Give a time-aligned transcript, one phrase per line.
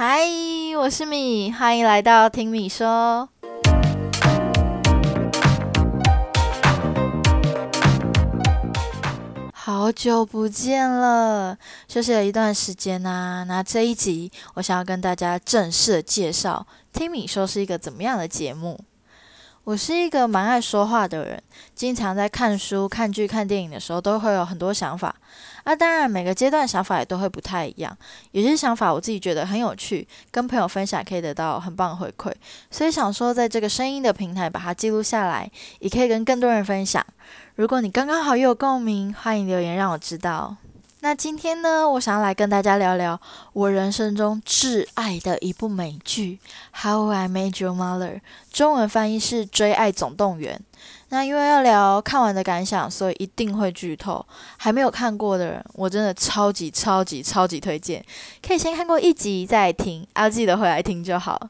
[0.00, 0.20] 嗨，
[0.76, 3.28] 我是米，欢迎来到听米说。
[9.52, 11.58] 好久不见了，
[11.88, 13.44] 休息了一段时间呐。
[13.48, 18.78] 那这一集，我想要跟大家正式的介绍听米说是一个怎么样的节目。
[19.68, 21.42] 我是一个蛮爱说话的人，
[21.74, 25.14] 经常在看书、看剧、看电影的时候，都会有很多想法。
[25.62, 27.94] 啊，当然每个阶段想法也都会不太一样。
[28.30, 32.32] 有些想法我自己觉得很有趣，跟朋友分享可以得到很棒的回馈，
[32.70, 35.50] 所以想说在这个声音的平台把它记录下来，
[35.80, 37.04] 也可以跟更多人分享。
[37.56, 40.56] 如果你刚刚好又有共鸣，欢迎留言让我知道。
[41.00, 43.20] 那今天呢，我想要来跟大家聊聊
[43.52, 46.40] 我人生中挚爱的一部美剧
[46.82, 48.16] 《How I m a d e Your Mother》，
[48.52, 50.60] 中文翻译是《追爱总动员》。
[51.10, 54.26] 那因为要聊看完的感想，所以一定会剧透。
[54.56, 58.04] 还没有看过的人，我真的超级超级超级推荐，
[58.44, 61.48] 可以先看过一集再听，要记得回来听就好。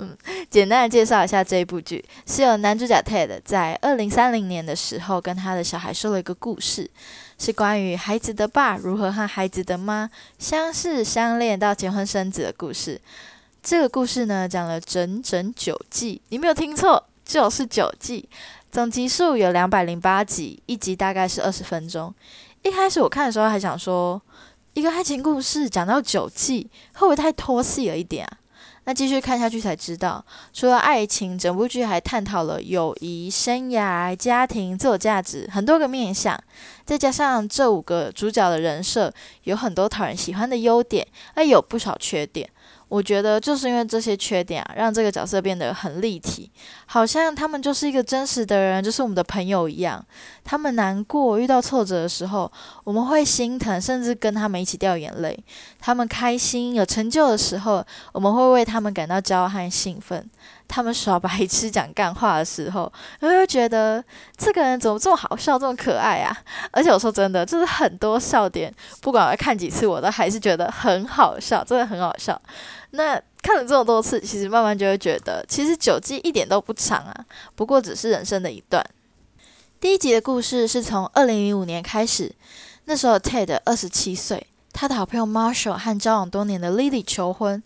[0.00, 0.16] 嗯，
[0.48, 6.90] 简单的介绍一下这一部剧，是由男主角 Ted 在二零三零年的时候跟他的小孩说了一个故事，
[7.38, 12.98] 是关于孩子的爸如何和孩子的妈相识、相恋到结婚生子的故事。
[13.62, 18.26] 这个故事呢，讲了整整九季，你没有听错，就是九季，
[18.72, 22.14] 总集数有两百零八集，一集大概是二十分钟。
[22.62, 24.22] 一开始我看的时候还想说，
[24.72, 28.39] 一个爱情故事讲到九季，会不会太拖戏了一点啊？
[28.90, 36.36] 那继续看下去才知道，除了爱情，整部剧还探讨了友谊、生涯、家庭、自我价值很多个面向。
[36.84, 42.50] 再加上这五个主角的人设有很多讨人喜欢的优点，而有不少缺点。
[42.90, 46.50] 我觉得就是因为这些缺点啊，让这个角色变得很立体，
[46.86, 50.04] 好像他们就是一个真实的人，就是我们的朋友一样。
[50.42, 52.50] 他们难过、遇到挫折的时候，
[52.82, 55.32] 我们会心疼，甚至跟他们一起掉眼泪；
[55.78, 60.28] 他们开心、有成就的时候，我们会为他们感到骄傲和兴奋。
[60.70, 62.90] 他们耍白痴、讲干话的时候，
[63.20, 64.02] 我会觉得
[64.36, 66.34] 这个人怎么这么好笑、这么可爱啊！
[66.70, 72.40] 而且我说真的，就是很多笑点，不管我看几次，我都还是觉得很好笑，真的很好笑。
[72.92, 77.24] 那看了这么多次，其实慢慢就会觉得，其实九季一点都不长啊，
[77.56, 78.84] 不过只是人生的一段。
[79.80, 82.32] 第一集的故事是从二零零五年开始，
[82.84, 87.60] 那时候 Ted 二十七岁，他的好朋友 Marshall 和交往多年的 Lily 求婚。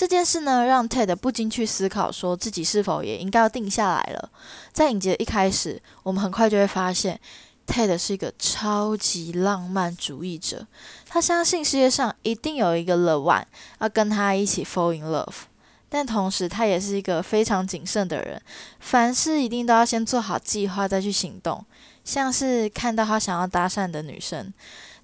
[0.00, 4.30] 这件事呢，让 Ted 不禁去思考，说自己是否也应该要定下来了。
[4.72, 7.20] 在影集的一开始，我们很快就会发现
[7.66, 10.66] ，Ted 是一个超级浪漫主义者。
[11.06, 13.44] 他相信世界上一定有一个 The One
[13.80, 15.34] 要跟他一起 fall in love，
[15.90, 18.40] 但同时他也是一个非常谨慎的人，
[18.78, 21.62] 凡事一定都要先做好计划再去行动。
[22.04, 24.50] 像是看到他想要搭讪的女生，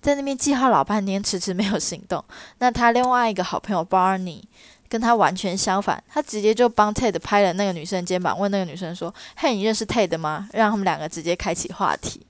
[0.00, 2.24] 在那边计划老半天，迟迟没有行动。
[2.60, 4.44] 那他另外一个好朋友 Barney。
[4.88, 12.26] 跟他完全相反，他直接就帮 Ted 拍了那个女生肩膀，问那个女生说：“嘿，你认识 Ted 吗？”让他们两个直接开启话题。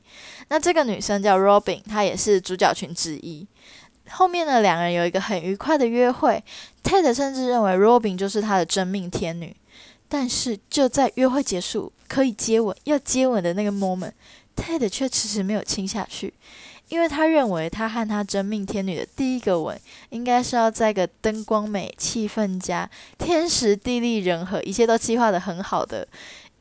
[0.48, 3.46] 那这个女生叫 Robin，她也是主角群之一。
[4.10, 6.42] 后面呢，两人有一个很愉快的约会
[6.84, 9.54] ，Ted 甚至认为 Robin 就是他的真命天女。
[10.08, 16.32] 但是就在约会结束，可以接吻，要接吻的那个 moment，Ted 却迟迟没有亲下去。
[16.88, 19.78] 因为他认为，他和他真命天女的第一个吻，
[20.10, 22.88] 应该是要在个灯光美、气氛佳、
[23.18, 26.06] 天时地利人和，一切都计划的很好的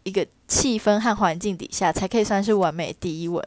[0.03, 3.43] 一个气氛和环境底下，才可以算是完美第一吻。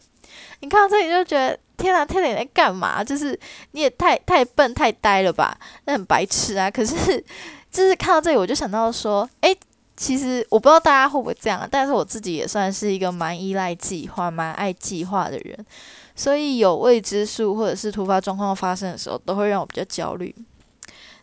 [0.61, 3.03] 你看到这里就觉得，天啊，天哪，你在干嘛？
[3.03, 3.39] 就是
[3.73, 5.59] 你也太太笨、太呆了吧？
[5.85, 6.71] 那很白痴啊！
[6.71, 6.95] 可是，
[7.71, 9.57] 就是看到这里，我就想到说，诶，
[9.99, 15.67] 其实我不知道大家会不会这样，但是我自己也算是一个蛮依赖计划、蛮爱计划的人。
[16.15, 20.33] 所以有未知数或者是突发状况发生的时候，都会让我比较焦虑。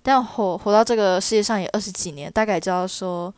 [0.03, 3.33] 但活活到这个世界上也二十几年，大概知道说，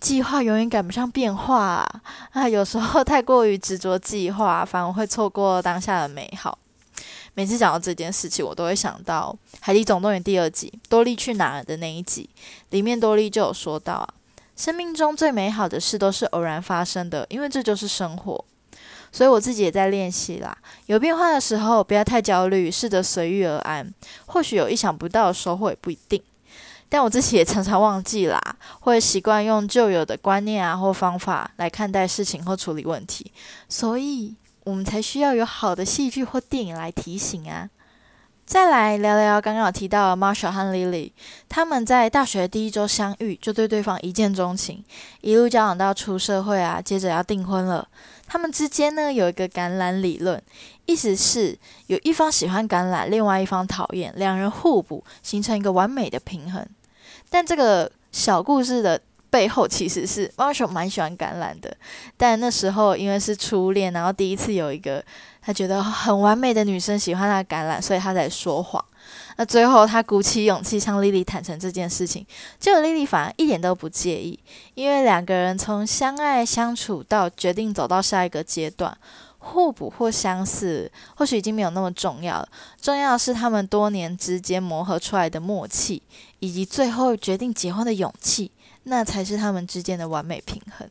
[0.00, 1.88] 计划永远赶不上变化
[2.32, 2.46] 啊！
[2.50, 6.58] 有时候太过于执着计划，反而会错过当下的美好。
[7.34, 12.28] 每次讲到这件事情，我都会想到《海底总动员》第二集多利去哪儿的那一集，
[12.70, 14.08] 里面多利就有说到啊，
[14.56, 18.44] 生命中最美好的事都是偶然发生的，因为这就是生活。
[19.10, 20.56] 所以我自己也在练习啦。
[20.86, 23.92] 有变化的时候，不要太焦虑，试着随遇而安。
[24.26, 26.20] 或许有意想不到的收获，也不一定。
[26.88, 28.40] 但我自己也常常忘记啦，
[28.80, 33.32] 会习惯用旧有的观念啊或方法来看待事情或处理问题。
[33.68, 34.34] 所以
[34.64, 37.68] 我们才需要有好的戏剧或电影来提醒啊。
[38.46, 41.12] 再来聊聊刚刚有提到的 Marshall 和 Lily，
[41.48, 44.84] 他们在大学第一周相遇就对对方一见钟情，
[45.22, 47.88] 一路交往到出社会啊，接着要订婚了。
[48.26, 50.40] 他们之间呢有一个橄榄理论，
[50.84, 56.66] 意思是有一方喜欢橄榄，另外一方讨厌，两人互补，形成一个完美的平衡。
[57.30, 59.00] 但这个小故事的
[59.34, 61.76] 背后其实是 Marshall 蛮喜欢橄榄的，
[62.16, 65.04] 但那时候因为是初恋，然后第一次有一个
[65.42, 68.84] 他觉得很完美的女生喜欢他橄榄，所以他才说谎。
[69.36, 72.24] 那最后他鼓起勇气向莉莉坦诚这件事情，
[72.60, 74.38] 结果莉莉反而一点都不介意，
[74.74, 78.96] 因为两个人从相爱相处到决定走到下一个阶段。
[79.44, 82.48] 互补或相似，或许已经没有那么重要了。
[82.80, 86.02] 重要的是他们多年之间磨合出来的默契，
[86.38, 88.50] 以及最后决定结婚的勇气，
[88.84, 90.88] 那才是他们之间的完美平衡。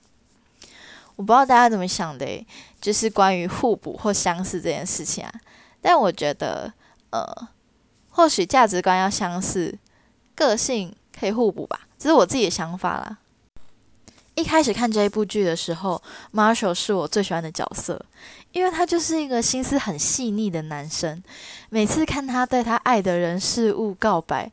[1.16, 2.46] 我不知道大家怎么想的，
[2.80, 5.34] 就是关于互补或相似这件事情啊。
[5.82, 6.72] 但我觉得，
[7.10, 7.26] 呃，
[8.12, 9.78] 或许价值观要相似，
[10.36, 13.18] 个性可以互补吧，这是我自己的想法啦。
[14.36, 16.02] 一开始看这一部剧的时候
[16.34, 18.04] ，Marshall 是我最喜欢的角色，
[18.54, 21.22] 因为他就是一个心思很细腻的男生。
[21.70, 24.50] 每次看他对他爱的人事物告白，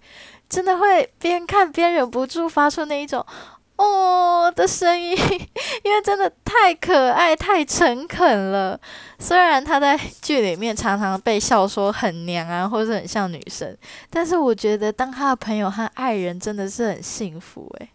[0.49, 3.25] 真的会边看边忍不住发出那一种
[3.77, 5.17] “哦”的声音，
[5.85, 8.81] 因为真的太可爱、太诚恳了。
[9.19, 13.77] 虽然他在剧里面常常被笑说很娘啊，或者很像女生，
[14.09, 17.91] 但是我觉得当他的朋友和爱人真的是很幸福诶。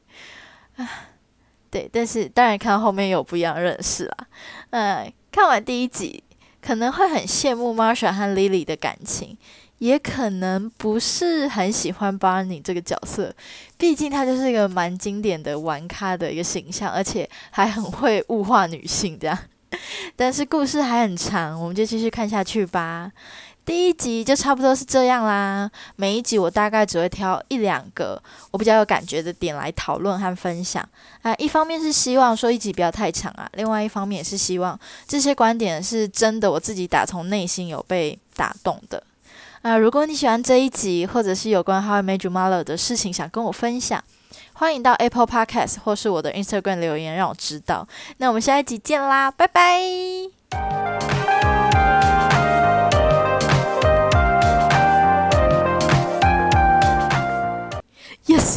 [0.78, 0.90] 啊。
[1.72, 4.16] 对，但是当然看后面有不一样认识啦。
[4.70, 6.24] 嗯，看完第一集
[6.62, 9.38] 可能会很羡慕 Marsha 和 Lily 的感情，
[9.80, 13.36] 也可能不是很喜欢 Barney 这个角色，
[13.78, 19.38] 毕竟他就是一个蛮经典的玩咖的一个形象，而且还很会物化女性这样。
[20.16, 23.12] 但是故事还很长，我们就继续看下去吧。
[23.66, 25.70] 第一集就差不多是这样啦。
[25.96, 28.22] 每一集我大概只会挑一两个
[28.52, 30.88] 我比较有感觉的点来讨论和分享。
[31.24, 39.02] 啊，一方面是希望说一集不要太长啊，另外一方面也是希望这些观点是真的我自己打从内心有被打动的。
[39.64, 44.04] 啊，如果你喜欢这一集，或者是有关 How I Met Your Mother 的事情想跟我分享，
[44.54, 47.88] 欢迎到 Apple Podcast 或是我的 Instagram 留言让我知道。
[48.18, 50.85] 那我们下一集见啦，拜拜。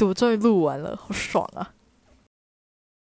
[0.04, 1.72] 我终于录完了，好爽啊！